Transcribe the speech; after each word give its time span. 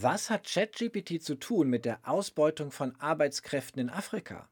Was 0.00 0.30
hat 0.30 0.44
ChatGPT 0.44 1.20
zu 1.20 1.34
tun 1.34 1.68
mit 1.68 1.84
der 1.84 1.98
Ausbeutung 2.04 2.70
von 2.70 2.94
Arbeitskräften 3.00 3.80
in 3.80 3.90
Afrika? 3.90 4.48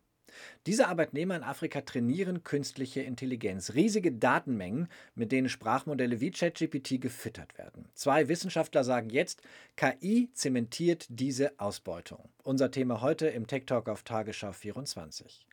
Diese 0.66 0.88
Arbeitnehmer 0.88 1.36
in 1.36 1.44
Afrika 1.44 1.82
trainieren 1.82 2.42
künstliche 2.42 3.02
Intelligenz, 3.02 3.74
riesige 3.74 4.10
Datenmengen, 4.10 4.88
mit 5.14 5.30
denen 5.30 5.48
Sprachmodelle 5.48 6.20
wie 6.20 6.32
ChatGPT 6.32 7.00
gefüttert 7.00 7.56
werden. 7.58 7.88
Zwei 7.94 8.26
Wissenschaftler 8.26 8.82
sagen 8.82 9.08
jetzt, 9.08 9.40
KI 9.76 10.30
zementiert 10.32 11.06
diese 11.10 11.52
Ausbeutung. 11.60 12.28
Unser 12.42 12.72
Thema 12.72 13.00
heute 13.00 13.28
im 13.28 13.46
Tech 13.46 13.66
Talk 13.66 13.88
auf 13.88 14.02
Tagesschau 14.02 14.50
24. 14.50 15.46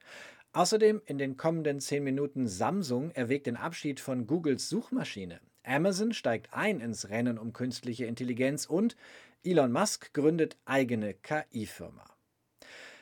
Außerdem 0.53 1.03
in 1.05 1.19
den 1.19 1.37
kommenden 1.37 1.79
zehn 1.79 2.03
Minuten 2.03 2.47
Samsung 2.47 3.11
erwägt 3.11 3.45
den 3.45 3.57
Abschied 3.57 3.99
von 3.99 4.25
Googles 4.25 4.69
Suchmaschine. 4.69 5.39
Amazon 5.63 6.13
steigt 6.13 6.51
ein 6.51 6.81
ins 6.81 7.09
Rennen 7.09 7.37
um 7.37 7.53
künstliche 7.53 8.05
Intelligenz 8.05 8.65
und 8.65 8.97
Elon 9.45 9.73
Musk 9.73 10.13
gründet 10.13 10.55
eigene 10.63 11.15
KI-Firma. 11.15 12.05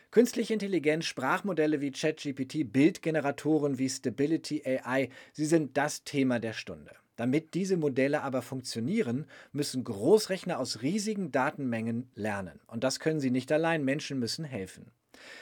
Künstliche 0.09 0.53
Intelligenz, 0.53 1.05
Sprachmodelle 1.05 1.81
wie 1.81 1.91
ChatGPT, 1.91 2.71
Bildgeneratoren 2.71 3.77
wie 3.77 3.87
Stability 3.87 4.63
AI, 4.65 5.09
sie 5.33 5.45
sind 5.45 5.77
das 5.77 6.03
Thema 6.03 6.39
der 6.39 6.53
Stunde. 6.53 6.95
Damit 7.15 7.53
diese 7.53 7.77
Modelle 7.77 8.23
aber 8.23 8.41
funktionieren, 8.41 9.27
müssen 9.51 9.83
Großrechner 9.83 10.57
aus 10.57 10.81
riesigen 10.81 11.31
Datenmengen 11.31 12.09
lernen. 12.15 12.59
Und 12.65 12.83
das 12.83 12.99
können 12.99 13.19
sie 13.19 13.29
nicht 13.29 13.51
allein, 13.51 13.85
Menschen 13.85 14.17
müssen 14.17 14.43
helfen. 14.43 14.91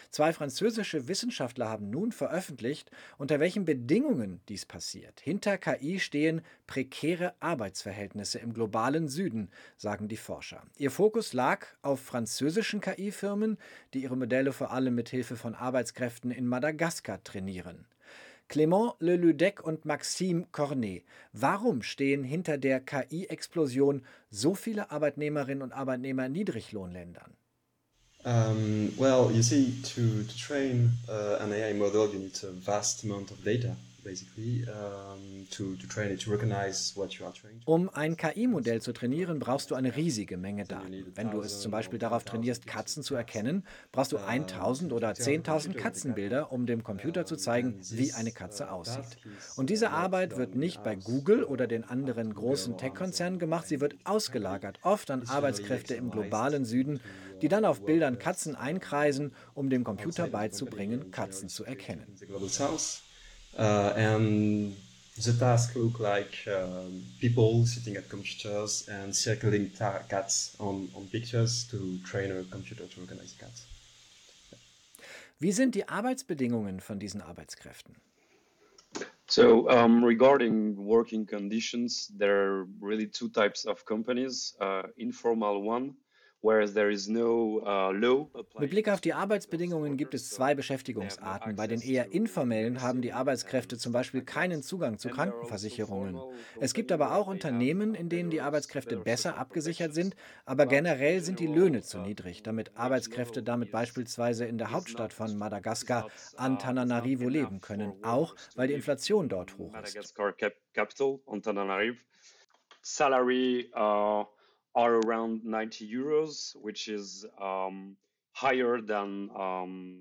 Zwei 0.09 0.33
französische 0.33 1.07
Wissenschaftler 1.07 1.69
haben 1.69 1.89
nun 1.89 2.11
veröffentlicht, 2.11 2.91
unter 3.17 3.39
welchen 3.39 3.65
Bedingungen 3.65 4.41
dies 4.49 4.65
passiert. 4.65 5.19
Hinter 5.19 5.57
KI 5.57 5.99
stehen 5.99 6.41
prekäre 6.67 7.33
Arbeitsverhältnisse 7.39 8.39
im 8.39 8.53
globalen 8.53 9.07
Süden, 9.07 9.49
sagen 9.77 10.07
die 10.07 10.17
Forscher. 10.17 10.63
Ihr 10.77 10.91
Fokus 10.91 11.33
lag 11.33 11.67
auf 11.81 11.99
französischen 11.99 12.81
KI-Firmen, 12.81 13.57
die 13.93 14.03
ihre 14.03 14.17
Modelle 14.17 14.53
vor 14.53 14.71
allem 14.71 14.95
mit 14.95 15.09
Hilfe 15.09 15.35
von 15.35 15.55
Arbeitskräften 15.55 16.31
in 16.31 16.47
Madagaskar 16.47 17.23
trainieren. 17.23 17.85
Clément 18.50 18.95
Leludec 19.00 19.61
und 19.63 19.85
Maxime 19.85 20.47
Cornet. 20.52 21.03
Warum 21.33 21.83
stehen 21.83 22.23
hinter 22.23 22.57
der 22.57 22.80
KI-Explosion 22.80 24.03
so 24.31 24.55
viele 24.55 24.89
Arbeitnehmerinnen 24.89 25.61
und 25.61 25.72
Arbeitnehmer 25.72 26.25
in 26.25 26.31
Niedriglohnländern? 26.31 27.35
Um, 28.25 28.92
well, 28.98 29.31
you 29.31 29.42
see, 29.42 29.73
to, 29.84 30.23
to 30.23 30.38
train 30.38 30.92
uh, 31.08 31.38
an 31.39 31.53
AI 31.53 31.73
model, 31.73 32.09
you 32.09 32.20
need 32.20 32.38
a 32.44 32.52
vast 32.52 33.03
amount 33.03 33.31
of 33.31 33.44
data. 33.44 33.75
Um 37.66 37.90
ein 37.94 38.17
KI-Modell 38.17 38.81
zu 38.81 38.94
trainieren, 38.94 39.40
brauchst 39.40 39.72
du 39.72 39.75
eine 39.75 39.95
riesige 39.95 40.38
Menge 40.38 40.64
Daten. 40.66 41.06
Wenn 41.16 41.31
du 41.31 41.42
es 41.42 41.59
zum 41.59 41.72
Beispiel 41.72 42.00
darauf 42.00 42.23
trainierst, 42.23 42.66
Katzen 42.66 43.03
zu 43.03 43.16
erkennen, 43.16 43.64
brauchst 43.92 44.12
du 44.12 44.17
1000 44.17 44.94
oder 44.94 45.12
10.000 45.12 45.73
Katzenbilder, 45.73 46.52
um 46.52 46.66
dem 46.66 46.84
Computer 46.84 47.25
zu 47.25 47.36
zeigen, 47.36 47.75
wie 47.92 48.14
eine 48.14 48.31
Katze 48.31 48.72
aussieht. 48.72 49.17
Und 49.56 49.70
diese 49.70 49.92
Arbeit 49.92 50.38
wird 50.38 50.56
nicht 50.56 50.81
bei 50.84 50.95
Google 50.95 51.44
oder 51.44 51.67
den 51.67 51.84
anderen 51.84 52.34
großen 52.34 52.78
Tech-Konzernen 52.78 53.38
gemacht, 53.38 53.67
sie 53.67 53.81
wird 53.81 53.95
ausgelagert, 54.06 54.80
oft 54.81 55.12
an 55.12 55.28
Arbeitskräfte 55.28 55.95
im 55.95 56.09
globalen 56.09 56.66
Süden, 56.66 57.00
die 57.41 57.47
dann 57.47 57.65
auf 57.65 57.85
Bildern 57.85 58.19
Katzen 58.19 58.55
einkreisen, 58.55 59.33
um 59.53 59.69
dem 59.69 59.83
Computer 59.83 60.27
beizubringen, 60.27 61.11
Katzen 61.11 61.49
zu 61.49 61.65
erkennen. 61.65 62.07
Uh, 63.57 63.93
the 65.19 65.33
task 65.33 65.75
look 65.75 65.99
like 65.99 66.47
uh, 66.47 66.85
people 67.19 67.65
sitting 67.65 67.97
at 67.97 68.07
computers 68.09 68.87
and 68.87 69.13
circling 69.13 69.69
cats 70.07 70.55
on, 70.59 70.89
on 70.95 71.07
pictures 71.07 71.67
to 71.67 71.97
train 72.05 72.31
a 72.31 72.43
computer 72.43 72.87
to 72.87 73.01
recognize 73.01 73.35
cats. 73.37 73.65
Wie 75.39 75.51
sind 75.51 75.75
die 75.75 75.87
Arbeitsbedingungen 75.87 76.79
von 76.79 76.99
diesen 76.99 77.21
Arbeitskräften? 77.21 77.95
So, 79.27 79.69
um, 79.69 80.03
regarding 80.03 80.75
working 80.75 81.25
conditions, 81.25 82.11
there 82.17 82.35
are 82.35 82.67
really 82.81 83.07
two 83.07 83.29
types 83.29 83.66
of 83.66 83.85
companies. 83.85 84.55
Uh, 84.59 84.83
informal 84.97 85.61
one, 85.61 85.95
Uh, 86.09 86.09
Mit 88.59 88.69
Blick 88.69 88.88
auf 88.88 89.01
die 89.01 89.13
Arbeitsbedingungen 89.13 89.97
gibt 89.97 90.13
es 90.13 90.29
zwei 90.29 90.55
Beschäftigungsarten. 90.55 91.57
Bei 91.57 91.67
den 91.67 91.81
eher 91.81 92.13
informellen 92.13 92.81
haben 92.81 93.01
die 93.01 93.11
Arbeitskräfte 93.11 93.77
zum 93.77 93.91
Beispiel 93.91 94.22
keinen 94.22 94.63
Zugang 94.63 94.97
zu 94.97 95.09
Krankenversicherungen. 95.09 96.22
Es 96.59 96.73
gibt 96.73 96.94
aber 96.94 97.16
auch 97.16 97.28
Unternehmen, 97.28 97.94
in 97.94 98.07
denen 98.07 98.29
die 98.29 98.39
Arbeitskräfte 98.39 98.95
besser 98.97 99.38
abgesichert 99.38 99.94
sind, 99.94 100.16
aber 100.45 100.66
generell 100.66 101.19
sind 101.22 101.39
die 101.39 101.47
Löhne 101.47 101.81
zu 101.81 101.99
niedrig, 101.99 102.41
damit 102.41 102.78
Arbeitskräfte 102.78 103.44
damit 103.44 103.72
beispielsweise 103.72 104.45
in 104.45 104.57
der 104.57 104.72
Hauptstadt 104.72 105.11
von 105.11 105.38
Madagaskar, 105.38 106.07
Antananarivo, 106.38 107.28
leben 107.28 107.59
können, 107.59 107.94
auch 108.01 108.35
weil 108.55 108.69
die 108.69 108.75
Inflation 108.75 109.28
dort 109.28 109.57
hoch 109.57 109.73
ist. 109.75 110.16
Uh, 114.79 114.84
are 114.84 115.00
around 115.06 115.44
90 115.44 115.85
euros, 115.90 116.56
which 116.62 116.88
is 116.88 117.28
um, 117.40 117.97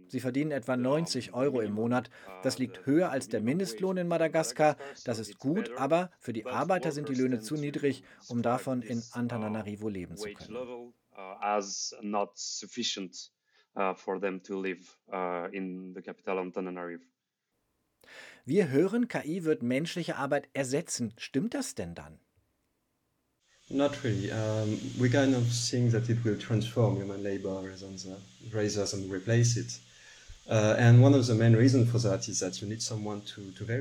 Sie 0.08 0.20
verdienen 0.20 0.52
etwa 0.52 0.76
90 0.76 1.34
Euro 1.34 1.60
im 1.60 1.72
Monat. 1.72 2.08
Das 2.44 2.58
liegt 2.58 2.86
höher 2.86 3.10
als 3.10 3.28
der 3.28 3.40
Mindestlohn 3.40 3.96
in 3.96 4.06
Madagaskar. 4.06 4.76
Das 5.04 5.18
ist 5.18 5.38
gut, 5.38 5.72
aber 5.76 6.12
für 6.20 6.32
die 6.32 6.46
Arbeiter 6.46 6.92
sind 6.92 7.08
die 7.08 7.14
Löhne 7.14 7.40
zu 7.40 7.56
niedrig, 7.56 8.04
um 8.28 8.42
davon 8.42 8.82
in 8.82 9.02
Antananarivo 9.10 9.88
leben 9.88 10.16
zu 10.16 10.32
können. 10.34 10.54
Uh, 10.54 10.92
uh, 11.16 11.34
Wir 18.44 18.68
hören, 18.68 19.08
KI 19.08 19.44
wird 19.44 19.62
menschliche 19.62 20.16
Arbeit 20.16 20.48
ersetzen. 20.52 21.12
Stimmt 21.16 21.54
das 21.54 21.74
denn 21.74 21.96
dann? 21.96 22.20
Not 23.70 24.02
really. 24.02 24.30
Um, 24.30 24.78
we 24.98 25.08
kind 25.10 25.34
of 25.34 25.46
think 25.46 25.92
that 25.92 26.08
it 26.08 26.22
will 26.24 26.36
transform 26.38 26.96
human 26.96 27.22
labor 27.22 27.48
rather 27.48 27.76
than, 27.76 27.96
rather 28.52 28.86
than 28.86 29.10
replace 29.10 29.56
it. 29.56 29.78
Uh, 30.50 30.74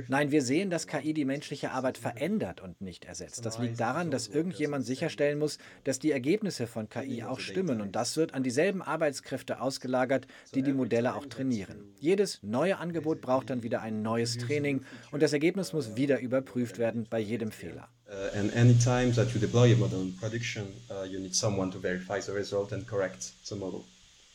Nein, 0.09 0.31
wir 0.31 0.41
sehen, 0.41 0.69
dass 0.69 0.85
KI 0.87 1.13
die 1.13 1.23
menschliche 1.23 1.71
Arbeit 1.71 1.97
verändert 1.97 2.59
und 2.59 2.81
nicht 2.81 3.05
ersetzt. 3.05 3.45
Das 3.45 3.57
liegt 3.57 3.79
daran, 3.79 4.11
dass 4.11 4.27
irgendjemand 4.27 4.85
sicherstellen 4.85 5.39
muss, 5.39 5.59
dass 5.85 5.99
die 5.99 6.11
Ergebnisse 6.11 6.67
von 6.67 6.89
KI 6.89 7.23
auch 7.23 7.39
stimmen. 7.39 7.79
Und 7.79 7.95
das 7.95 8.17
wird 8.17 8.33
an 8.33 8.43
dieselben 8.43 8.81
Arbeitskräfte 8.81 9.61
ausgelagert, 9.61 10.27
die 10.55 10.61
die 10.61 10.73
Modelle 10.73 11.15
auch 11.15 11.25
trainieren. 11.27 11.77
Jedes 12.01 12.39
neue 12.43 12.79
Angebot 12.79 13.21
braucht 13.21 13.49
dann 13.49 13.63
wieder 13.63 13.81
ein 13.81 14.01
neues 14.01 14.37
Training 14.37 14.81
und 15.11 15.23
das 15.23 15.31
Ergebnis 15.31 15.71
muss 15.71 15.95
wieder 15.95 16.19
überprüft 16.19 16.79
werden 16.79 17.07
bei 17.09 17.19
jedem 17.19 17.51
Fehler. 17.51 17.87
Uh, 18.09 18.37
and 18.37 18.53
anytime 18.55 19.13
that 19.13 19.33
you 19.33 19.39
deploy 19.39 19.73
a 19.73 19.77
model 19.77 20.01
in 20.01 20.15
production, 20.17 20.67
uh, 20.89 21.05
you 21.05 21.19
need 21.19 21.35
someone 21.35 21.71
to 21.71 21.79
verify 21.79 22.21
the 22.21 22.31
result 22.33 22.73
and 22.73 22.85
correct 22.87 23.33
the 23.43 23.55
model 23.55 23.85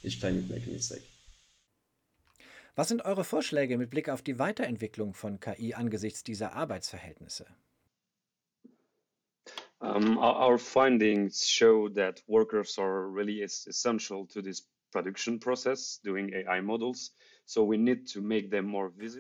each 0.02 0.18
time 0.18 0.34
you 0.36 0.42
make 0.48 0.66
a 0.66 0.72
mistake. 0.72 1.11
Was 2.74 2.88
sind 2.88 3.04
eure 3.04 3.24
Vorschläge 3.24 3.76
mit 3.76 3.90
Blick 3.90 4.08
auf 4.08 4.22
die 4.22 4.38
Weiterentwicklung 4.38 5.12
von 5.12 5.40
KI 5.40 5.74
angesichts 5.74 6.24
dieser 6.24 6.54
Arbeitsverhältnisse? 6.54 7.46
Um, 9.80 10.16
our 10.16 10.58
findings 10.58 11.46
show 11.46 11.88
that 11.88 12.22
workers 12.28 12.78
are 12.78 13.12
really 13.12 13.42
essential 13.42 14.26
to 14.28 14.40
this 14.40 14.68
production 14.92 15.40
process 15.40 16.00
doing 16.02 16.32
AI 16.32 16.62
models. 16.62 17.14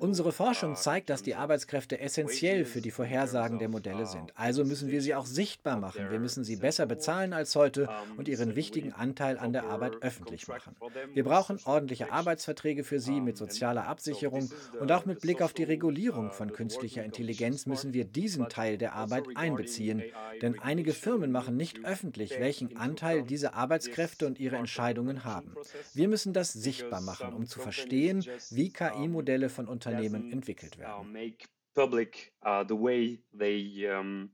Unsere 0.00 0.32
Forschung 0.32 0.72
uh, 0.72 0.74
zeigt, 0.74 1.10
dass 1.10 1.22
die 1.22 1.34
Arbeitskräfte 1.34 2.00
essentiell 2.00 2.64
für 2.64 2.80
die 2.80 2.90
Vorhersagen 2.90 3.58
der 3.58 3.68
Modelle 3.68 4.06
sind. 4.06 4.30
Uh, 4.30 4.34
also 4.36 4.64
müssen 4.64 4.90
wir 4.90 5.02
sie 5.02 5.14
auch 5.14 5.26
sichtbar 5.26 5.78
machen. 5.78 6.10
Wir 6.10 6.18
müssen 6.18 6.42
sie 6.42 6.56
besser 6.56 6.86
bezahlen 6.86 7.34
als 7.34 7.54
heute 7.56 7.90
und 8.16 8.28
ihren 8.28 8.56
wichtigen 8.56 8.92
Anteil 8.92 9.38
an 9.38 9.52
der 9.52 9.64
Arbeit 9.64 10.02
öffentlich 10.02 10.48
machen. 10.48 10.74
Wir 11.12 11.24
brauchen 11.24 11.58
ordentliche 11.64 12.10
Arbeitsverträge 12.10 12.84
für 12.84 13.00
sie 13.00 13.20
mit 13.20 13.36
sozialer 13.36 13.86
Absicherung 13.86 14.50
und 14.80 14.90
auch 14.92 15.04
mit 15.04 15.20
Blick 15.20 15.42
auf 15.42 15.52
die 15.52 15.64
Regulierung 15.64 16.28
uh, 16.28 16.32
von 16.32 16.52
künstlicher 16.52 17.04
Intelligenz 17.04 17.66
müssen 17.66 17.92
wir 17.92 18.04
diesen 18.04 18.48
Teil 18.48 18.78
der 18.78 18.94
Arbeit 18.94 19.24
einbeziehen. 19.34 20.02
Denn 20.40 20.58
einige 20.58 20.94
Firmen 20.94 21.32
machen 21.32 21.56
nicht 21.56 21.84
öffentlich, 21.84 22.40
welchen 22.40 22.76
Anteil 22.78 23.24
diese 23.24 23.52
Arbeitskräfte 23.52 24.26
und 24.26 24.40
ihre 24.40 24.56
Entscheidungen 24.56 25.24
haben. 25.24 25.54
Wir 25.92 26.08
müssen 26.08 26.32
das 26.32 26.52
sichtbar 26.52 27.00
machen, 27.00 27.34
um 27.34 27.46
zu 27.46 27.60
verstehen, 27.60 28.21
wie 28.50 28.72
KI-Modelle 28.72 29.48
von 29.48 29.66
Unternehmen 29.68 30.32
entwickelt 30.32 30.78
werden. 30.78 31.36
Public 31.74 32.34
uh, 32.44 32.64
the 32.64 32.74
way 32.74 33.18
they 33.32 33.88
um, 33.88 34.30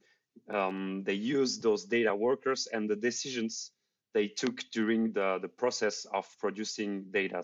um, 0.49 1.05
they 1.05 1.14
use 1.14 1.61
those 1.61 1.87
data 1.87 2.12
workers 2.12 2.67
and 2.67 2.90
the 2.90 2.96
decisions 2.96 3.73
they 4.12 4.29
took 4.29 4.61
during 4.73 5.12
the, 5.12 5.38
the 5.40 5.49
process 5.49 6.05
of 6.06 6.26
producing 6.40 7.05
data. 7.12 7.43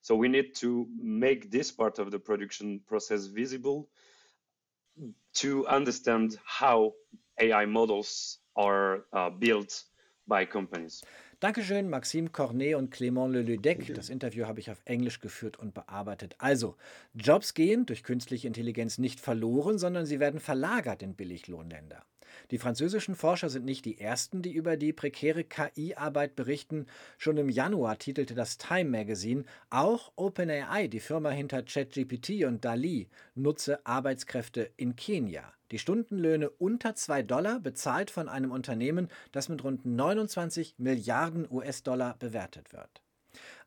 So 0.00 0.14
we 0.14 0.28
need 0.28 0.54
to 0.56 0.88
make 1.00 1.50
this 1.50 1.70
part 1.70 1.98
of 1.98 2.10
the 2.10 2.18
production 2.18 2.80
process 2.86 3.26
visible 3.26 3.88
to 5.34 5.66
understand 5.66 6.38
how 6.44 6.94
AI 7.38 7.66
models 7.66 8.38
are 8.56 9.04
uh, 9.12 9.30
built 9.30 9.84
by 10.26 10.44
companies. 10.44 11.02
Dankeschön, 11.38 11.90
Maxime 11.90 12.30
Cornet 12.30 12.76
und 12.76 12.94
Clément 12.94 13.30
Leludec. 13.30 13.94
Das 13.94 14.08
Interview 14.08 14.46
habe 14.46 14.58
ich 14.58 14.70
auf 14.70 14.80
Englisch 14.86 15.20
geführt 15.20 15.58
und 15.58 15.74
bearbeitet. 15.74 16.34
Also, 16.38 16.76
Jobs 17.12 17.52
gehen 17.52 17.84
durch 17.84 18.02
künstliche 18.02 18.46
Intelligenz 18.46 18.96
nicht 18.96 19.20
verloren, 19.20 19.76
sondern 19.78 20.06
sie 20.06 20.18
werden 20.18 20.40
verlagert 20.40 21.02
in 21.02 21.14
Billiglohnländer. 21.14 22.02
Die 22.50 22.58
französischen 22.58 23.14
Forscher 23.14 23.48
sind 23.48 23.64
nicht 23.64 23.84
die 23.84 24.00
ersten, 24.00 24.42
die 24.42 24.52
über 24.52 24.76
die 24.76 24.92
prekäre 24.92 25.44
KI-Arbeit 25.44 26.36
berichten. 26.36 26.86
Schon 27.18 27.36
im 27.36 27.48
Januar 27.48 27.98
titelte 27.98 28.34
das 28.34 28.58
Time 28.58 28.90
Magazine, 28.90 29.44
auch 29.70 30.12
OpenAI, 30.16 30.88
die 30.88 31.00
Firma 31.00 31.30
hinter 31.30 31.62
ChatGPT 31.62 32.44
und 32.44 32.64
DALI, 32.64 33.08
nutze 33.34 33.84
Arbeitskräfte 33.86 34.70
in 34.76 34.96
Kenia. 34.96 35.52
Die 35.72 35.78
Stundenlöhne 35.78 36.50
unter 36.50 36.94
2 36.94 37.22
Dollar 37.24 37.58
bezahlt 37.58 38.10
von 38.10 38.28
einem 38.28 38.52
Unternehmen, 38.52 39.08
das 39.32 39.48
mit 39.48 39.64
rund 39.64 39.84
29 39.84 40.76
Milliarden 40.78 41.50
US-Dollar 41.50 42.16
bewertet 42.18 42.72
wird. 42.72 43.02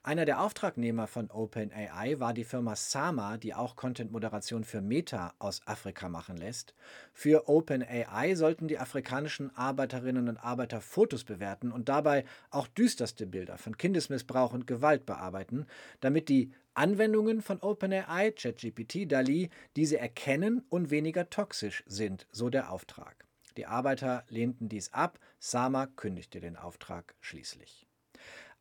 Einer 0.02 0.24
der 0.24 0.42
Auftragnehmer 0.42 1.08
von 1.08 1.30
OpenAI 1.30 2.22
war 2.22 2.34
die 2.34 2.46
Firma 2.46 2.78
Sama, 2.78 3.36
die 3.36 3.54
auch 3.54 3.76
Content-Moderation 3.76 4.64
für 4.64 4.80
Meta 4.80 5.34
aus 5.40 5.60
Afrika 5.66 6.08
machen 6.08 6.38
lässt. 6.38 6.74
Für 7.12 7.50
OpenAI 7.50 8.36
sollten 8.36 8.70
die 8.70 8.80
afrikanischen 8.80 9.54
Arbeiterinnen 9.58 10.30
und 10.30 10.38
Arbeiter 10.38 10.80
Fotos 10.80 11.26
bewerten 11.26 11.74
und 11.74 11.90
dabei 11.90 12.24
auch 12.50 12.68
düsterste 12.68 13.28
Bilder 13.28 13.58
von 13.58 13.78
Kindesmissbrauch 13.78 14.54
und 14.54 14.68
Gewalt 14.68 15.06
bearbeiten, 15.06 15.66
damit 16.00 16.30
die 16.30 16.54
Anwendungen 16.76 17.42
von 17.42 17.60
OpenAI, 17.60 18.32
ChatGPT, 18.32 19.12
DALI 19.12 19.50
diese 19.76 20.00
erkennen 20.00 20.64
und 20.70 20.92
weniger 20.92 21.30
toxisch 21.30 21.84
sind, 21.88 22.26
so 22.32 22.50
der 22.50 22.72
Auftrag. 22.72 23.28
Die 23.58 23.66
Arbeiter 23.66 24.24
lehnten 24.30 24.70
dies 24.70 24.94
ab, 24.94 25.20
Sama 25.40 25.88
kündigte 25.88 26.40
den 26.40 26.56
Auftrag 26.56 27.16
schließlich. 27.20 27.89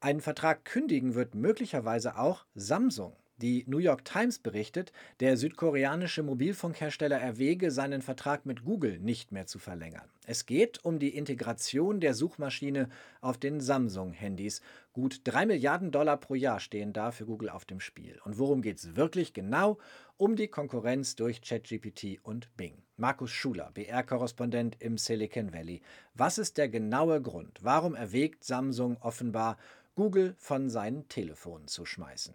Einen 0.00 0.21
Vertrag 0.21 0.65
kündigen 0.65 1.17
wird 1.17 1.35
möglicherweise 1.35 2.19
auch 2.19 2.45
Samsung. 2.55 3.17
Die 3.39 3.65
New 3.67 3.79
York 3.79 4.05
Times 4.05 4.39
berichtet, 4.39 4.93
der 5.19 5.37
südkoreanische 5.37 6.23
Mobilfunkhersteller 6.23 7.19
erwäge, 7.19 7.73
seinen 7.73 8.03
Vertrag 8.03 8.47
mit 8.47 8.65
Google 8.65 9.00
nicht 9.00 9.33
mehr 9.33 9.47
zu 9.47 9.59
verlängern. 9.59 10.09
Es 10.27 10.47
geht 10.47 10.85
um 10.85 10.99
die 10.99 11.17
Integration 11.17 12.00
der 12.00 12.15
Suchmaschine 12.15 12.89
auf 13.21 13.39
den 13.39 13.61
Samsung-Handys. 13.61 14.61
Gut 14.93 15.21
3 15.25 15.47
Milliarden 15.47 15.91
Dollar 15.91 16.17
pro 16.17 16.35
Jahr 16.35 16.61
stehen 16.61 16.93
da 16.93 17.11
für 17.11 17.27
Google 17.27 17.49
auf 17.49 17.65
dem 17.65 17.81
Spiel. 17.81 18.21
Und 18.25 18.39
worum 18.39 18.62
geht 18.62 18.79
es 18.79 18.95
wirklich 18.95 19.33
genau? 19.33 19.79
Um 20.17 20.35
die 20.35 20.49
Konkurrenz 20.49 21.15
durch 21.15 21.41
ChatGPT 21.41 22.19
und 22.23 22.56
Bing. 22.56 22.75
Markus 22.97 23.31
Schuler, 23.31 23.71
BR-Korrespondent 23.73 24.77
im 24.81 24.99
Silicon 24.99 25.53
Valley. 25.53 25.81
Was 26.15 26.39
ist 26.39 26.59
der 26.59 26.69
genaue 26.69 27.23
Grund? 27.23 27.61
Warum 27.62 27.95
erwägt 27.95 28.43
Samsung 28.43 28.97
offenbar, 29.00 29.56
Google 29.99 30.37
von 30.39 30.71
seinen 30.71 31.09
Telefonen 31.09 31.67
zu 31.67 31.85
schmeißen. 31.85 32.33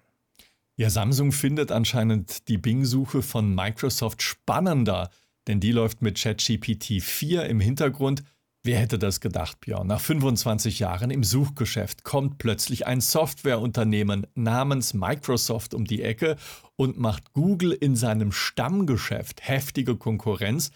Ja, 0.75 0.89
Samsung 0.89 1.31
findet 1.31 1.71
anscheinend 1.71 2.49
die 2.49 2.57
Bing-Suche 2.57 3.21
von 3.21 3.55
Microsoft 3.55 4.21
spannender, 4.21 5.09
denn 5.47 5.61
die 5.61 5.71
läuft 5.71 6.01
mit 6.01 6.19
ChatGPT 6.19 7.01
4 7.01 7.45
im 7.45 7.61
Hintergrund. 7.61 8.25
Wer 8.63 8.79
hätte 8.79 8.99
das 8.99 9.21
gedacht, 9.21 9.61
Björn? 9.61 9.87
Nach 9.87 10.01
25 10.01 10.79
Jahren 10.79 11.09
im 11.09 11.23
Suchgeschäft 11.23 12.03
kommt 12.03 12.37
plötzlich 12.37 12.85
ein 12.85 12.99
Softwareunternehmen 12.99 14.27
namens 14.35 14.93
Microsoft 14.93 15.73
um 15.73 15.85
die 15.85 16.01
Ecke 16.01 16.35
und 16.75 16.99
macht 16.99 17.31
Google 17.31 17.71
in 17.71 17.95
seinem 17.95 18.33
Stammgeschäft 18.33 19.47
heftige 19.47 19.95
Konkurrenz. 19.95 20.71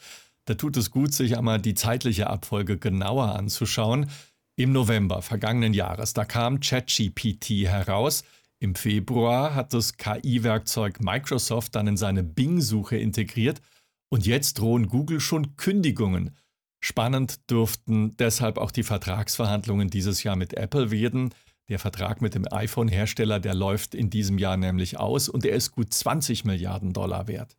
Da 0.45 0.54
tut 0.54 0.78
es 0.78 0.89
gut, 0.92 1.13
sich 1.13 1.38
einmal 1.38 1.60
die 1.60 1.74
zeitliche 1.74 2.28
Abfolge 2.28 2.78
genauer 2.78 3.36
anzuschauen. 3.36 4.10
Im 4.59 4.71
November 4.71 5.21
vergangenen 5.21 5.75
Jahres, 5.75 6.13
da 6.13 6.25
kam 6.25 6.59
ChatGPT 6.59 7.68
heraus. 7.68 8.24
Im 8.59 8.74
Februar 8.74 9.54
hat 9.54 9.71
das 9.71 9.98
KI-Werkzeug 9.98 11.00
Microsoft 11.00 11.75
dann 11.75 11.86
in 11.86 11.95
seine 11.95 12.24
Bing-Suche 12.24 12.98
integriert 12.98 13.62
und 14.09 14.25
jetzt 14.25 14.56
drohen 14.56 14.88
Google 14.88 15.19
schon 15.19 15.57
Kündigungen. 15.57 16.36
Spannend 16.80 17.51
dürften 17.51 18.18
deshalb 18.18 18.57
auch 18.57 18.71
die 18.71 18.81
Vertragsverhandlungen 18.81 19.92
dieses 19.92 20.24
Jahr 20.24 20.36
mit 20.36 20.56
Apple 20.56 20.89
werden. 20.89 21.36
Der 21.69 21.77
Vertrag 21.77 22.24
mit 22.24 22.33
dem 22.33 22.51
iPhone-Hersteller, 22.51 23.39
der 23.39 23.53
läuft 23.53 23.94
in 23.94 24.10
diesem 24.10 24.39
Jahr 24.39 24.57
nämlich 24.57 24.98
aus 24.98 25.30
und 25.30 25.45
er 25.45 25.56
ist 25.56 25.71
gut 25.71 25.94
20 25.94 26.45
Milliarden 26.45 26.94
Dollar 26.94 27.27
wert. 27.27 27.56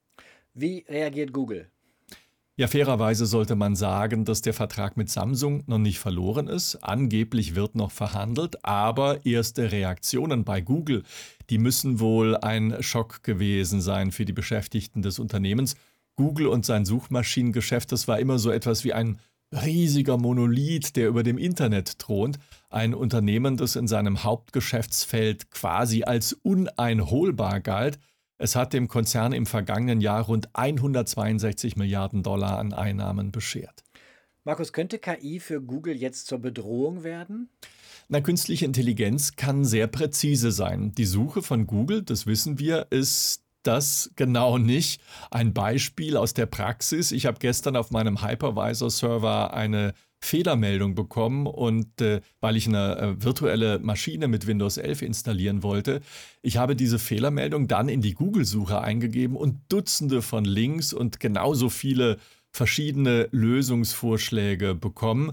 Wie 0.52 0.84
reagiert 0.88 1.32
Google? 1.32 1.70
Ja, 2.58 2.66
fairerweise 2.66 3.24
sollte 3.24 3.54
man 3.54 3.76
sagen, 3.76 4.24
dass 4.24 4.42
der 4.42 4.52
Vertrag 4.52 4.96
mit 4.96 5.08
Samsung 5.08 5.62
noch 5.68 5.78
nicht 5.78 6.00
verloren 6.00 6.48
ist. 6.48 6.74
Angeblich 6.82 7.54
wird 7.54 7.76
noch 7.76 7.92
verhandelt, 7.92 8.64
aber 8.64 9.24
erste 9.24 9.70
Reaktionen 9.70 10.42
bei 10.42 10.60
Google, 10.60 11.04
die 11.50 11.58
müssen 11.58 12.00
wohl 12.00 12.36
ein 12.36 12.82
Schock 12.82 13.22
gewesen 13.22 13.80
sein 13.80 14.10
für 14.10 14.24
die 14.24 14.32
Beschäftigten 14.32 15.02
des 15.02 15.20
Unternehmens. 15.20 15.76
Google 16.16 16.48
und 16.48 16.66
sein 16.66 16.84
Suchmaschinengeschäft, 16.84 17.92
das 17.92 18.08
war 18.08 18.18
immer 18.18 18.40
so 18.40 18.50
etwas 18.50 18.82
wie 18.82 18.92
ein 18.92 19.20
riesiger 19.52 20.16
Monolith, 20.16 20.96
der 20.96 21.06
über 21.06 21.22
dem 21.22 21.38
Internet 21.38 22.00
thront. 22.00 22.40
Ein 22.70 22.92
Unternehmen, 22.92 23.56
das 23.56 23.76
in 23.76 23.86
seinem 23.86 24.24
Hauptgeschäftsfeld 24.24 25.52
quasi 25.52 26.02
als 26.02 26.32
uneinholbar 26.32 27.60
galt. 27.60 28.00
Es 28.38 28.54
hat 28.54 28.72
dem 28.72 28.86
Konzern 28.86 29.32
im 29.32 29.46
vergangenen 29.46 30.00
Jahr 30.00 30.22
rund 30.22 30.48
162 30.52 31.76
Milliarden 31.76 32.22
Dollar 32.22 32.58
an 32.58 32.72
Einnahmen 32.72 33.32
beschert. 33.32 33.82
Markus, 34.44 34.72
könnte 34.72 35.00
KI 35.00 35.40
für 35.40 35.60
Google 35.60 35.96
jetzt 35.96 36.28
zur 36.28 36.38
Bedrohung 36.38 37.02
werden? 37.02 37.50
Na, 38.08 38.20
künstliche 38.20 38.64
Intelligenz 38.64 39.34
kann 39.34 39.64
sehr 39.64 39.88
präzise 39.88 40.52
sein. 40.52 40.92
Die 40.92 41.04
Suche 41.04 41.42
von 41.42 41.66
Google, 41.66 42.02
das 42.02 42.26
wissen 42.26 42.58
wir, 42.60 42.86
ist 42.90 43.42
das 43.64 44.12
genau 44.16 44.56
nicht. 44.56 45.02
Ein 45.30 45.52
Beispiel 45.52 46.16
aus 46.16 46.32
der 46.32 46.46
Praxis. 46.46 47.10
Ich 47.12 47.26
habe 47.26 47.38
gestern 47.40 47.76
auf 47.76 47.90
meinem 47.90 48.22
Hypervisor-Server 48.22 49.52
eine 49.52 49.92
Fehlermeldung 50.20 50.94
bekommen 50.94 51.46
und 51.46 52.00
äh, 52.00 52.20
weil 52.40 52.56
ich 52.56 52.66
eine 52.66 52.98
äh, 52.98 53.24
virtuelle 53.24 53.78
Maschine 53.78 54.28
mit 54.28 54.46
Windows 54.46 54.76
11 54.76 55.02
installieren 55.02 55.62
wollte, 55.62 56.00
ich 56.42 56.56
habe 56.56 56.76
diese 56.76 56.98
Fehlermeldung 56.98 57.68
dann 57.68 57.88
in 57.88 58.00
die 58.00 58.14
Google-Suche 58.14 58.80
eingegeben 58.80 59.36
und 59.36 59.60
Dutzende 59.68 60.22
von 60.22 60.44
Links 60.44 60.92
und 60.92 61.20
genauso 61.20 61.68
viele 61.70 62.18
verschiedene 62.50 63.28
Lösungsvorschläge 63.30 64.74
bekommen. 64.74 65.32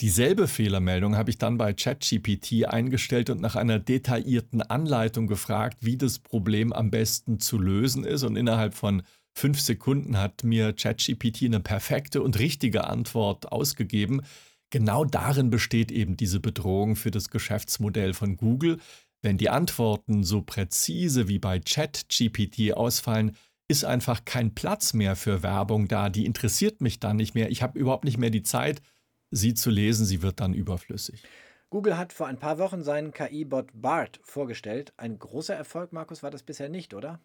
Dieselbe 0.00 0.48
Fehlermeldung 0.48 1.16
habe 1.16 1.30
ich 1.30 1.38
dann 1.38 1.56
bei 1.56 1.72
ChatGPT 1.72 2.66
eingestellt 2.66 3.30
und 3.30 3.40
nach 3.40 3.54
einer 3.54 3.78
detaillierten 3.78 4.60
Anleitung 4.60 5.28
gefragt, 5.28 5.78
wie 5.82 5.96
das 5.96 6.18
Problem 6.18 6.72
am 6.72 6.90
besten 6.90 7.38
zu 7.38 7.58
lösen 7.58 8.04
ist 8.04 8.24
und 8.24 8.34
innerhalb 8.34 8.74
von 8.74 9.02
fünf 9.34 9.60
Sekunden 9.60 10.16
hat 10.18 10.44
mir 10.44 10.72
ChatGPT 10.72 11.44
eine 11.44 11.60
perfekte 11.60 12.22
und 12.22 12.38
richtige 12.38 12.84
Antwort 12.84 13.52
ausgegeben. 13.52 14.22
Genau 14.70 15.04
darin 15.04 15.50
besteht 15.50 15.92
eben 15.92 16.16
diese 16.16 16.40
Bedrohung 16.40 16.96
für 16.96 17.10
das 17.10 17.30
Geschäftsmodell 17.30 18.14
von 18.14 18.36
Google. 18.36 18.78
Wenn 19.22 19.38
die 19.38 19.50
Antworten 19.50 20.24
so 20.24 20.42
präzise 20.42 21.28
wie 21.28 21.38
bei 21.38 21.58
ChatGPT 21.60 22.74
ausfallen, 22.74 23.36
ist 23.68 23.84
einfach 23.84 24.24
kein 24.24 24.54
Platz 24.54 24.92
mehr 24.92 25.16
für 25.16 25.42
Werbung 25.42 25.88
da. 25.88 26.10
Die 26.10 26.26
interessiert 26.26 26.80
mich 26.80 27.00
dann 27.00 27.16
nicht 27.16 27.34
mehr. 27.34 27.50
Ich 27.50 27.62
habe 27.62 27.78
überhaupt 27.78 28.04
nicht 28.04 28.18
mehr 28.18 28.30
die 28.30 28.42
Zeit, 28.42 28.82
sie 29.30 29.54
zu 29.54 29.70
lesen. 29.70 30.04
Sie 30.04 30.22
wird 30.22 30.40
dann 30.40 30.54
überflüssig. 30.54 31.22
Google 31.70 31.96
hat 31.96 32.12
vor 32.12 32.26
ein 32.26 32.38
paar 32.38 32.58
Wochen 32.58 32.82
seinen 32.82 33.12
KI-Bot 33.12 33.70
BART 33.72 34.20
vorgestellt. 34.22 34.92
Ein 34.96 35.18
großer 35.18 35.54
Erfolg, 35.54 35.92
Markus, 35.92 36.22
war 36.22 36.30
das 36.30 36.42
bisher 36.42 36.68
nicht, 36.68 36.94
oder? 36.94 37.20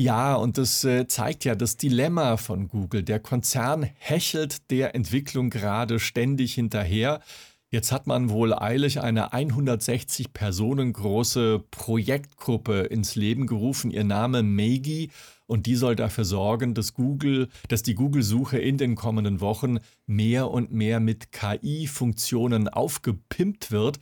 Ja, 0.00 0.36
und 0.36 0.58
das 0.58 0.84
äh, 0.84 1.08
zeigt 1.08 1.44
ja 1.44 1.56
das 1.56 1.76
Dilemma 1.76 2.36
von 2.36 2.68
Google. 2.68 3.02
Der 3.02 3.18
Konzern 3.18 3.82
hechelt 3.98 4.70
der 4.70 4.94
Entwicklung 4.94 5.50
gerade 5.50 5.98
ständig 5.98 6.54
hinterher. 6.54 7.20
Jetzt 7.68 7.90
hat 7.90 8.06
man 8.06 8.30
wohl 8.30 8.54
eilig 8.54 9.00
eine 9.00 9.32
160 9.32 10.32
Personen 10.32 10.92
große 10.92 11.64
Projektgruppe 11.72 12.82
ins 12.82 13.16
Leben 13.16 13.48
gerufen. 13.48 13.90
Ihr 13.90 14.04
Name 14.04 14.44
Meigi 14.44 15.10
und 15.46 15.66
die 15.66 15.74
soll 15.74 15.96
dafür 15.96 16.24
sorgen, 16.24 16.74
dass 16.74 16.94
Google, 16.94 17.48
dass 17.66 17.82
die 17.82 17.96
Google-Suche 17.96 18.58
in 18.58 18.78
den 18.78 18.94
kommenden 18.94 19.40
Wochen 19.40 19.78
mehr 20.06 20.48
und 20.48 20.70
mehr 20.70 21.00
mit 21.00 21.32
KI-Funktionen 21.32 22.68
aufgepimpt 22.68 23.72
wird. 23.72 23.98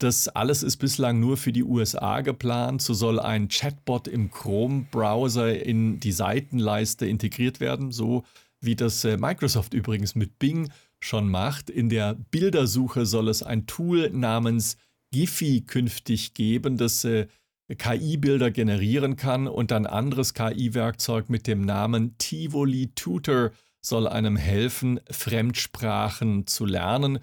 Das 0.00 0.28
alles 0.28 0.62
ist 0.62 0.78
bislang 0.78 1.20
nur 1.20 1.36
für 1.36 1.52
die 1.52 1.62
USA 1.62 2.22
geplant. 2.22 2.80
So 2.80 2.94
soll 2.94 3.20
ein 3.20 3.48
Chatbot 3.48 4.08
im 4.08 4.30
Chrome-Browser 4.30 5.62
in 5.62 6.00
die 6.00 6.12
Seitenleiste 6.12 7.04
integriert 7.04 7.60
werden, 7.60 7.92
so 7.92 8.24
wie 8.62 8.74
das 8.74 9.04
äh, 9.04 9.18
Microsoft 9.18 9.74
übrigens 9.74 10.14
mit 10.14 10.38
Bing 10.38 10.70
schon 11.00 11.28
macht. 11.28 11.68
In 11.68 11.90
der 11.90 12.14
Bildersuche 12.14 13.04
soll 13.04 13.28
es 13.28 13.42
ein 13.42 13.66
Tool 13.66 14.08
namens 14.08 14.78
Giphy 15.12 15.62
künftig 15.66 16.32
geben, 16.32 16.78
das 16.78 17.04
äh, 17.04 17.26
KI-Bilder 17.68 18.50
generieren 18.50 19.16
kann 19.16 19.46
und 19.48 19.70
ein 19.70 19.86
anderes 19.86 20.32
KI-Werkzeug 20.32 21.28
mit 21.28 21.46
dem 21.46 21.60
Namen 21.60 22.16
Tivoli 22.16 22.90
Tutor 22.94 23.50
soll 23.82 24.08
einem 24.08 24.36
helfen, 24.36 24.98
Fremdsprachen 25.10 26.46
zu 26.46 26.64
lernen. 26.64 27.18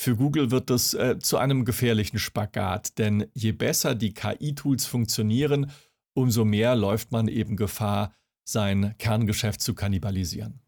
Für 0.00 0.14
Google 0.14 0.52
wird 0.52 0.70
das 0.70 0.94
äh, 0.94 1.18
zu 1.18 1.38
einem 1.38 1.64
gefährlichen 1.64 2.20
Spagat, 2.20 2.98
denn 2.98 3.26
je 3.34 3.50
besser 3.50 3.96
die 3.96 4.14
KI-Tools 4.14 4.86
funktionieren, 4.86 5.72
umso 6.14 6.44
mehr 6.44 6.76
läuft 6.76 7.10
man 7.10 7.26
eben 7.26 7.56
Gefahr, 7.56 8.14
sein 8.44 8.94
Kerngeschäft 8.98 9.60
zu 9.60 9.74
kannibalisieren. 9.74 10.60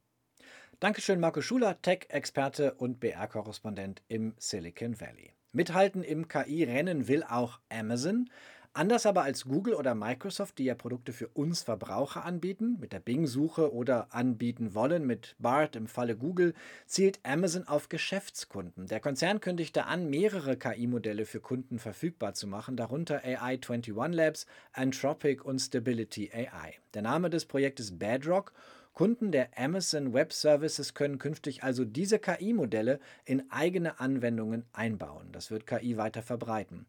Dankeschön, 0.80 1.20
Marco 1.20 1.42
Schuler, 1.42 1.80
Tech-Experte 1.80 2.74
und 2.74 2.98
BR-Korrespondent 2.98 4.02
im 4.08 4.34
Silicon 4.38 5.00
Valley. 5.00 5.32
Mithalten 5.52 6.02
im 6.02 6.26
KI-Rennen 6.26 7.06
will 7.06 7.22
auch 7.22 7.60
Amazon. 7.68 8.28
Anders 8.72 9.04
aber 9.04 9.24
als 9.24 9.46
Google 9.46 9.74
oder 9.74 9.96
Microsoft, 9.96 10.58
die 10.58 10.64
ja 10.64 10.76
Produkte 10.76 11.12
für 11.12 11.26
uns 11.26 11.62
Verbraucher 11.62 12.24
anbieten, 12.24 12.76
mit 12.80 12.92
der 12.92 13.00
Bing-Suche 13.00 13.74
oder 13.74 14.14
anbieten 14.14 14.74
wollen, 14.74 15.08
mit 15.08 15.34
BART 15.40 15.74
im 15.74 15.88
Falle 15.88 16.16
Google, 16.16 16.54
zielt 16.86 17.18
Amazon 17.24 17.66
auf 17.66 17.88
Geschäftskunden. 17.88 18.86
Der 18.86 19.00
Konzern 19.00 19.40
kündigte 19.40 19.86
an, 19.86 20.08
mehrere 20.08 20.56
KI-Modelle 20.56 21.26
für 21.26 21.40
Kunden 21.40 21.80
verfügbar 21.80 22.34
zu 22.34 22.46
machen, 22.46 22.76
darunter 22.76 23.24
AI21 23.24 24.14
Labs, 24.14 24.46
Anthropic 24.72 25.42
und 25.42 25.58
Stability 25.58 26.30
AI. 26.32 26.74
Der 26.94 27.02
Name 27.02 27.28
des 27.28 27.46
Projektes 27.46 27.98
Bedrock 27.98 28.52
Kunden 28.92 29.32
der 29.32 29.48
Amazon 29.56 30.12
Web 30.12 30.32
Services 30.32 30.94
können 30.94 31.18
künftig 31.18 31.62
also 31.62 31.84
diese 31.84 32.18
KI-Modelle 32.18 33.00
in 33.24 33.50
eigene 33.50 33.98
Anwendungen 33.98 34.64
einbauen. 34.72 35.28
Das 35.32 35.50
wird 35.50 35.66
KI 35.66 35.96
weiter 35.96 36.22
verbreiten. 36.22 36.86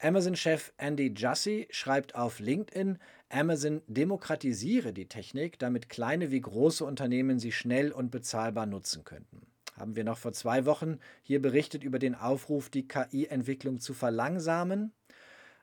Amazon-Chef 0.00 0.72
Andy 0.76 1.12
Jassy 1.16 1.66
schreibt 1.70 2.14
auf 2.14 2.38
LinkedIn, 2.38 2.98
Amazon 3.30 3.82
demokratisiere 3.88 4.92
die 4.92 5.08
Technik, 5.08 5.58
damit 5.58 5.88
kleine 5.88 6.30
wie 6.30 6.40
große 6.40 6.84
Unternehmen 6.84 7.40
sie 7.40 7.50
schnell 7.50 7.90
und 7.90 8.10
bezahlbar 8.10 8.66
nutzen 8.66 9.02
könnten. 9.02 9.48
Haben 9.76 9.96
wir 9.96 10.04
noch 10.04 10.18
vor 10.18 10.32
zwei 10.32 10.66
Wochen 10.66 10.98
hier 11.22 11.42
berichtet 11.42 11.82
über 11.82 11.98
den 11.98 12.14
Aufruf, 12.14 12.70
die 12.70 12.86
KI-Entwicklung 12.86 13.80
zu 13.80 13.92
verlangsamen? 13.92 14.92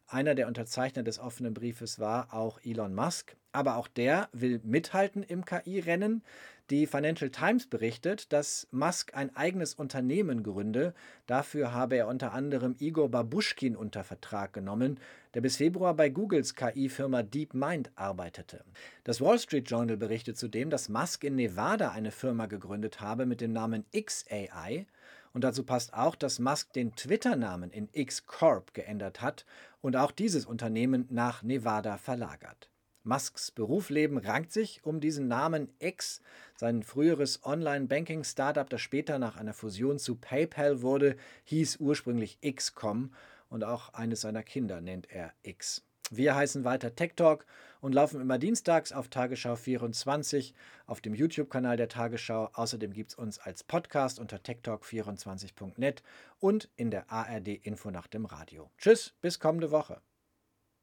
Einer 0.08 0.36
der 0.36 0.48
Unterzeichner 0.48 1.04
des 1.04 1.18
offenen 1.18 1.54
Briefes 1.54 2.00
war 2.00 2.34
auch 2.34 2.60
Elon 2.63 2.94
Musk. 2.94 3.38
Aber 3.56 3.78
auch 3.78 3.88
der 3.88 4.28
will 4.34 4.60
mithalten 4.66 5.24
im 5.24 5.46
KI-Rennen. 5.46 6.22
Die 6.70 6.88
Financial 6.88 7.30
Times 7.30 7.68
berichtet, 7.68 8.34
dass 8.34 8.68
Musk 8.72 9.16
ein 9.16 9.34
eigenes 9.36 9.76
Unternehmen 9.76 10.44
gründe. 10.44 10.94
Dafür 11.26 11.72
habe 11.72 11.96
er 11.96 12.08
unter 12.08 12.34
anderem 12.34 12.76
Igor 12.80 13.08
Babuschkin 13.10 13.78
unter 13.78 14.04
Vertrag 14.04 14.52
genommen, 14.52 15.00
der 15.36 15.42
bis 15.42 15.56
Februar 15.56 15.94
bei 15.94 16.10
Googles 16.10 16.56
KI-Firma 16.56 17.24
DeepMind 17.24 17.92
arbeitete. 17.96 18.66
Das 19.06 19.22
Wall 19.22 19.40
Street 19.40 19.70
Journal 19.70 19.96
berichtet 19.96 20.38
zudem, 20.38 20.70
dass 20.70 20.90
Musk 20.90 21.24
in 21.24 21.36
Nevada 21.36 21.92
eine 21.92 22.12
Firma 22.12 22.48
gegründet 22.48 23.00
habe 23.00 23.26
mit 23.26 23.40
dem 23.40 23.54
Namen 23.54 23.86
XAI. 23.96 24.86
Und 25.32 25.44
dazu 25.44 25.64
passt 25.64 25.94
auch, 25.94 26.16
dass 26.16 26.40
Musk 26.40 26.74
den 26.74 26.96
Twitter-Namen 26.96 27.70
in 27.70 27.88
X 27.94 28.26
Corp 28.26 28.74
geändert 28.74 29.22
hat 29.22 29.46
und 29.82 29.96
auch 29.96 30.12
dieses 30.12 30.46
Unternehmen 30.46 31.06
nach 31.10 31.44
Nevada 31.44 31.98
verlagert. 31.98 32.70
Musks 33.06 33.52
Berufsleben 33.52 34.18
rankt 34.18 34.52
sich 34.52 34.84
um 34.84 35.00
diesen 35.00 35.28
Namen 35.28 35.72
X. 35.80 36.22
Sein 36.56 36.84
früheres 36.84 37.46
Online-Banking-Startup, 37.46 38.70
das 38.70 38.82
später 38.82 39.20
nach 39.20 39.38
einer 39.38 39.54
Fusion 39.54 40.00
zu 40.00 40.16
PayPal 40.16 40.82
wurde, 40.82 41.16
hieß 41.44 41.78
ursprünglich 41.78 42.40
XCOM 42.42 43.14
und 43.50 43.64
auch 43.64 43.94
eines 43.94 44.22
seiner 44.22 44.44
Kinder 44.44 44.82
nennt 44.82 45.10
er 45.12 45.34
X. 45.44 45.84
Wir 46.12 46.36
heißen 46.36 46.64
weiter 46.64 46.96
Tech 46.96 47.14
Talk 47.16 47.46
und 47.82 47.94
laufen 47.94 48.22
immer 48.22 48.38
dienstags 48.38 48.92
auf 48.92 49.08
Tagesschau 49.08 49.56
24 49.56 50.54
auf 50.86 51.02
dem 51.02 51.16
YouTube-Kanal 51.16 51.78
der 51.78 51.90
Tagesschau. 51.90 52.50
Außerdem 52.54 52.94
gibt 52.94 53.12
es 53.12 53.16
uns 53.16 53.40
als 53.40 53.64
Podcast 53.64 54.20
unter 54.20 54.38
techtalk24.net 54.38 56.04
und 56.40 56.70
in 56.76 56.92
der 56.92 57.12
ARD 57.12 57.48
Infonacht 57.48 58.14
im 58.14 58.26
Radio. 58.26 58.70
Tschüss, 58.78 59.14
bis 59.22 59.40
kommende 59.40 59.72
Woche. 59.72 60.02